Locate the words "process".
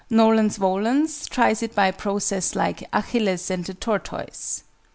1.93-2.55